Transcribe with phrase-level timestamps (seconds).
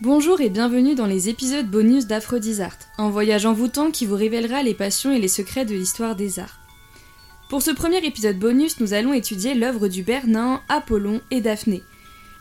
[0.00, 4.74] Bonjour et bienvenue dans les épisodes bonus d'Aphrodisart, un voyage envoûtant qui vous révélera les
[4.74, 6.58] passions et les secrets de l'histoire des arts.
[7.48, 11.84] Pour ce premier épisode bonus, nous allons étudier l'œuvre du Bernin, Apollon et Daphné.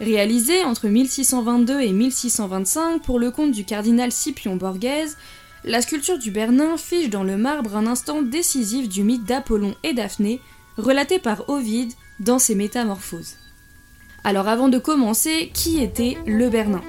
[0.00, 5.18] Réalisée entre 1622 et 1625 pour le compte du cardinal Scipion Borghese,
[5.64, 9.92] la sculpture du Bernin fiche dans le marbre un instant décisif du mythe d'Apollon et
[9.92, 10.40] Daphné,
[10.78, 13.34] relaté par Ovide dans ses Métamorphoses.
[14.24, 16.80] Alors avant de commencer, qui était le Bernin?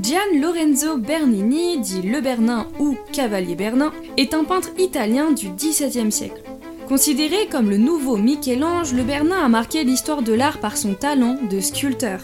[0.00, 6.12] Gian Lorenzo Bernini, dit Le Bernin ou Cavalier Bernin, est un peintre italien du XVIIe
[6.12, 6.42] siècle.
[6.86, 11.36] Considéré comme le nouveau Michel-Ange, le Bernin a marqué l'histoire de l'art par son talent
[11.50, 12.20] de sculpteur.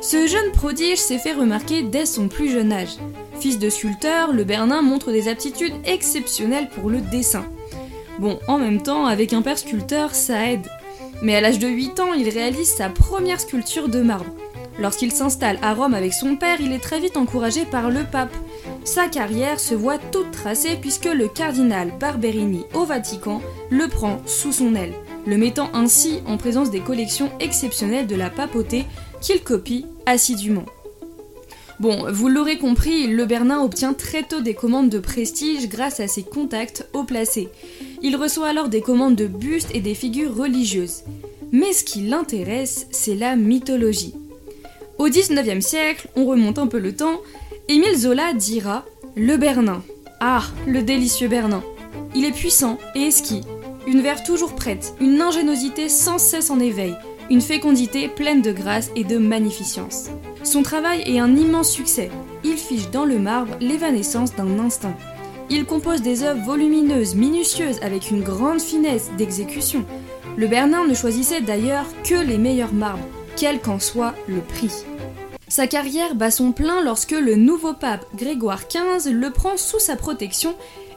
[0.00, 2.96] Ce jeune prodige s'est fait remarquer dès son plus jeune âge.
[3.40, 7.44] Fils de sculpteur, le Bernin montre des aptitudes exceptionnelles pour le dessin.
[8.20, 10.68] Bon, en même temps, avec un père sculpteur, ça aide.
[11.20, 14.37] Mais à l'âge de 8 ans, il réalise sa première sculpture de marbre.
[14.78, 18.34] Lorsqu'il s'installe à Rome avec son père, il est très vite encouragé par le pape.
[18.84, 24.52] Sa carrière se voit toute tracée puisque le cardinal Barberini au Vatican le prend sous
[24.52, 24.94] son aile,
[25.26, 28.84] le mettant ainsi en présence des collections exceptionnelles de la papauté
[29.20, 30.64] qu'il copie assidûment.
[31.80, 36.08] Bon, vous l'aurez compris, le Bernin obtient très tôt des commandes de prestige grâce à
[36.08, 37.50] ses contacts haut placés.
[38.02, 41.02] Il reçoit alors des commandes de bustes et des figures religieuses.
[41.52, 44.14] Mais ce qui l'intéresse, c'est la mythologie.
[44.98, 47.20] Au XIXe siècle, on remonte un peu le temps,
[47.68, 49.84] Émile Zola dira Le Bernin.
[50.18, 51.62] Ah, le délicieux Bernin.
[52.16, 53.42] Il est puissant et esquis,
[53.86, 56.96] une verve toujours prête, une ingéniosité sans cesse en éveil,
[57.30, 60.10] une fécondité pleine de grâce et de magnificence.
[60.42, 62.10] Son travail est un immense succès.
[62.42, 64.96] Il fiche dans le marbre l'évanescence d'un instinct.
[65.48, 69.84] Il compose des œuvres volumineuses, minutieuses, avec une grande finesse d'exécution.
[70.36, 73.06] Le Bernin ne choisissait d'ailleurs que les meilleurs marbres,
[73.38, 74.72] quel qu'en soit le prix.
[75.46, 79.96] Sa carrière bat son plein lorsque le nouveau pape Grégoire XV le prend sous sa
[79.96, 80.54] protection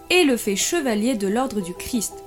[0.09, 2.23] et le fait chevalier de l'ordre du Christ.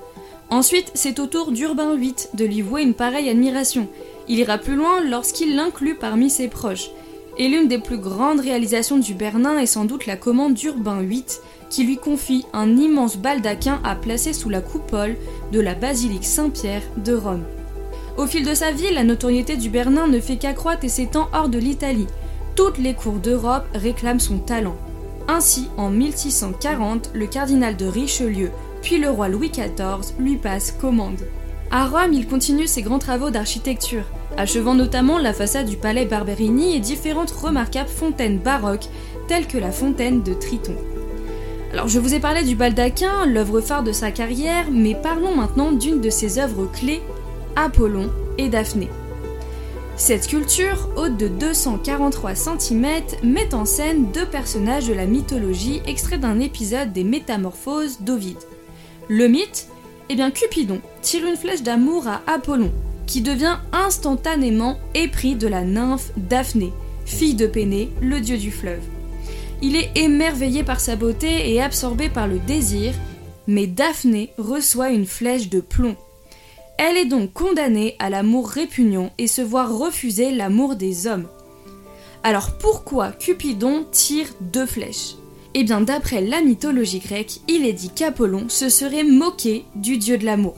[0.50, 3.88] Ensuite, c'est au tour d'Urbain VIII de lui vouer une pareille admiration.
[4.28, 6.90] Il ira plus loin lorsqu'il l'inclut parmi ses proches.
[7.36, 11.24] Et l'une des plus grandes réalisations du Bernin est sans doute la commande d'Urbain VIII,
[11.70, 15.16] qui lui confie un immense baldaquin à placer sous la coupole
[15.50, 17.42] de la basilique Saint-Pierre de Rome.
[18.16, 21.48] Au fil de sa vie, la notoriété du Bernin ne fait qu'accroître et s'étend hors
[21.48, 22.06] de l'Italie.
[22.54, 24.76] Toutes les cours d'Europe réclament son talent.
[25.26, 28.50] Ainsi, en 1640, le cardinal de Richelieu,
[28.82, 31.22] puis le roi Louis XIV, lui passe commande.
[31.72, 34.04] À Rome, il continue ses grands travaux d'architecture,
[34.36, 38.88] achevant notamment la façade du palais Barberini et différentes remarquables fontaines baroques,
[39.26, 40.76] telles que la fontaine de Triton.
[41.72, 45.72] Alors je vous ai parlé du baldaquin, l'œuvre phare de sa carrière, mais parlons maintenant
[45.72, 47.02] d'une de ses œuvres clés,
[47.56, 48.88] Apollon et Daphné.
[49.96, 52.86] Cette sculpture, haute de 243 cm,
[53.22, 58.42] met en scène deux personnages de la mythologie extraits d'un épisode des Métamorphoses d'Ovide.
[59.08, 59.68] Le mythe
[60.08, 62.72] Eh bien, Cupidon tire une flèche d'amour à Apollon,
[63.06, 66.72] qui devient instantanément épris de la nymphe Daphné,
[67.04, 68.82] fille de Pénée, le dieu du fleuve.
[69.62, 72.94] Il est émerveillé par sa beauté et absorbé par le désir,
[73.46, 75.96] mais Daphné reçoit une flèche de plomb.
[76.76, 81.28] Elle est donc condamnée à l'amour répugnant et se voit refuser l'amour des hommes.
[82.22, 85.14] Alors pourquoi Cupidon tire deux flèches?
[85.54, 90.18] Eh bien d'après la mythologie grecque, il est dit qu'Apollon se serait moqué du dieu
[90.18, 90.56] de l'amour.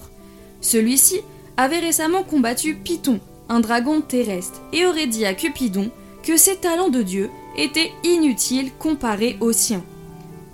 [0.63, 1.21] Celui-ci
[1.59, 5.91] avait récemment combattu Python, un dragon terrestre, et aurait dit à Cupidon
[6.23, 9.85] que ses talents de dieu étaient inutiles comparés aux siens.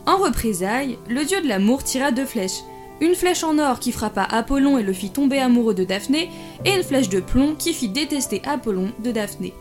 [0.07, 2.65] En représailles, le dieu de l'amour tira deux flèches,
[3.01, 6.31] une flèche en or qui frappa Apollon et le fit tomber amoureux de Daphné,
[6.65, 9.55] et une flèche de plomb qui fit détester Apollon de Daphné.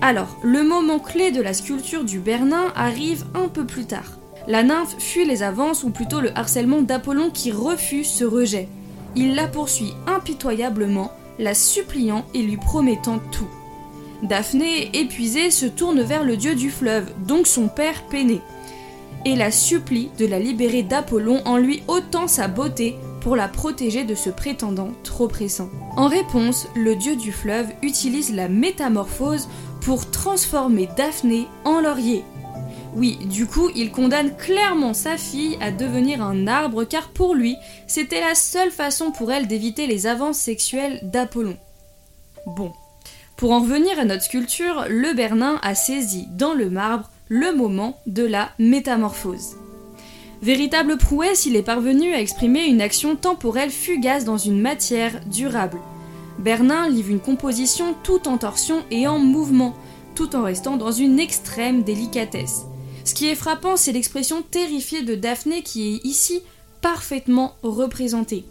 [0.00, 4.18] Alors, le moment clé de la sculpture du Bernin arrive un peu plus tard.
[4.46, 8.68] La nymphe fuit les avances ou plutôt le harcèlement d'Apollon qui refuse ce rejet.
[9.16, 13.48] Il la poursuit impitoyablement, la suppliant et lui promettant tout.
[14.22, 18.40] Daphné, épuisée, se tourne vers le dieu du fleuve, donc son père Péné
[19.26, 24.04] et la supplie de la libérer d'Apollon en lui ôtant sa beauté pour la protéger
[24.04, 25.68] de ce prétendant trop pressant.
[25.96, 29.48] En réponse, le dieu du fleuve utilise la métamorphose
[29.80, 32.22] pour transformer Daphné en laurier.
[32.94, 37.56] Oui, du coup, il condamne clairement sa fille à devenir un arbre car pour lui,
[37.88, 41.56] c'était la seule façon pour elle d'éviter les avances sexuelles d'Apollon.
[42.46, 42.72] Bon,
[43.36, 48.00] pour en revenir à notre sculpture, le Bernin a saisi dans le marbre le moment
[48.06, 49.56] de la métamorphose.
[50.42, 55.78] Véritable prouesse, il est parvenu à exprimer une action temporelle fugace dans une matière durable.
[56.38, 59.74] Bernin livre une composition tout en torsion et en mouvement,
[60.14, 62.66] tout en restant dans une extrême délicatesse.
[63.04, 66.42] Ce qui est frappant, c'est l'expression terrifiée de Daphné qui est ici
[66.80, 68.44] parfaitement représentée.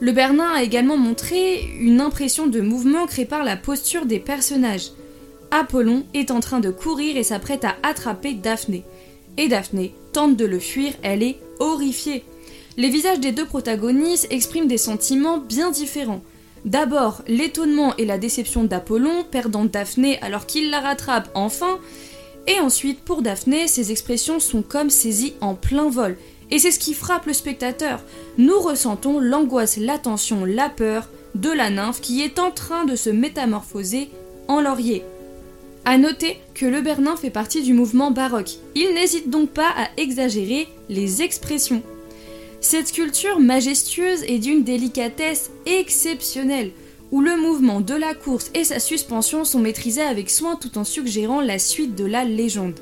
[0.00, 4.92] Le Bernin a également montré une impression de mouvement créée par la posture des personnages.
[5.50, 8.84] Apollon est en train de courir et s'apprête à attraper Daphné.
[9.36, 12.24] Et Daphné tente de le fuir, elle est horrifiée.
[12.76, 16.22] Les visages des deux protagonistes expriment des sentiments bien différents.
[16.64, 21.78] D'abord, l'étonnement et la déception d'Apollon, perdant Daphné alors qu'il la rattrape enfin,
[22.46, 26.16] et ensuite, pour Daphné, ses expressions sont comme saisies en plein vol,
[26.50, 28.02] et c'est ce qui frappe le spectateur.
[28.38, 32.96] Nous ressentons l'angoisse, la tension, la peur de la nymphe qui est en train de
[32.96, 34.10] se métamorphoser
[34.48, 35.04] en laurier.
[35.84, 38.58] A noter que le Bernin fait partie du mouvement baroque.
[38.74, 41.82] Il n'hésite donc pas à exagérer les expressions.
[42.60, 46.72] Cette sculpture majestueuse est d'une délicatesse exceptionnelle,
[47.10, 50.84] où le mouvement de la course et sa suspension sont maîtrisés avec soin tout en
[50.84, 52.78] suggérant la suite de la légende.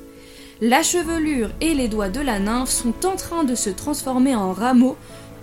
[0.60, 4.52] La chevelure et les doigts de la nymphe sont en train de se transformer en
[4.52, 4.96] rameaux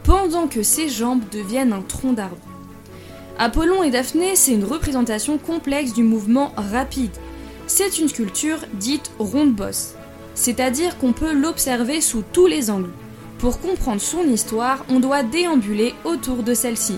[0.04, 2.38] pendant que ses jambes deviennent un tronc d'arbre.
[3.40, 7.12] Apollon et Daphné, c'est une représentation complexe du mouvement rapide.
[7.78, 9.96] C'est une sculpture dite ronde-bosse,
[10.34, 12.94] c'est-à-dire qu'on peut l'observer sous tous les angles.
[13.38, 16.98] Pour comprendre son histoire, on doit déambuler autour de celle-ci.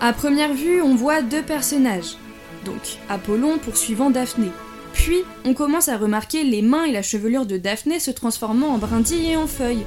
[0.00, 2.16] À première vue, on voit deux personnages,
[2.64, 4.50] donc Apollon poursuivant Daphné,
[4.92, 8.78] puis, on commence à remarquer les mains et la chevelure de Daphné se transformant en
[8.78, 9.84] brindilles et en feuilles.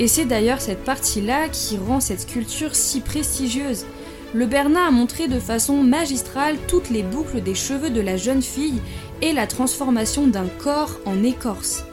[0.00, 3.86] Et c'est d'ailleurs cette partie-là qui rend cette sculpture si prestigieuse.
[4.34, 8.42] Le Bernat a montré de façon magistrale toutes les boucles des cheveux de la jeune
[8.42, 8.80] fille
[9.22, 11.84] et la transformation d'un corps en écorce.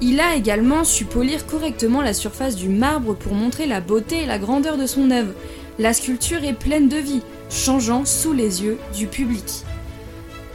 [0.00, 4.26] Il a également su polir correctement la surface du marbre pour montrer la beauté et
[4.26, 5.32] la grandeur de son œuvre.
[5.78, 9.64] La sculpture est pleine de vie, changeant sous les yeux du public.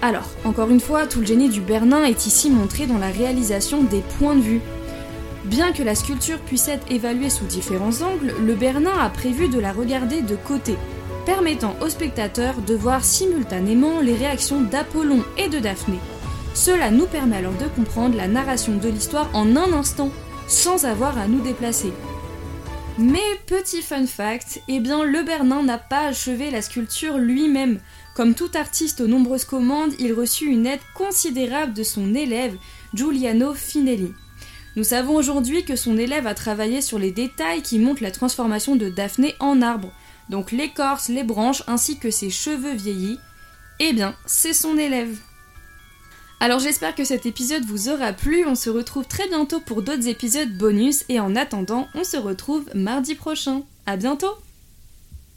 [0.02, 3.84] Alors, encore une fois, tout le génie du Bernin est ici montré dans la réalisation
[3.84, 4.62] des points de vue.
[5.46, 9.60] Bien que la sculpture puisse être évaluée sous différents angles, le Bernin a prévu de
[9.60, 10.76] la regarder de côté,
[11.26, 16.00] permettant aux spectateurs de voir simultanément les réactions d'Apollon et de Daphné.
[16.54, 20.12] Cela nous permet alors de comprendre la narration de l'histoire en un instant,
[20.48, 21.94] sans avoir à nous déplacer.
[22.98, 27.80] Mais petit fun fact, eh bien le Bernin n'a pas achevé la sculpture lui-même.
[28.14, 32.58] Comme tout artiste aux nombreuses commandes, il reçut une aide considérable de son élève,
[32.94, 34.12] Giuliano Finelli.
[34.76, 38.76] Nous savons aujourd'hui que son élève a travaillé sur les détails qui montrent la transformation
[38.76, 39.94] de Daphné en arbre,
[40.30, 43.20] donc l'écorce, les branches ainsi que ses cheveux vieillis.
[43.80, 45.18] Eh bien, c'est son élève.
[46.42, 50.08] Alors j'espère que cet épisode vous aura plu, on se retrouve très bientôt pour d'autres
[50.08, 53.64] épisodes bonus et en attendant, on se retrouve mardi prochain.
[53.86, 54.34] À bientôt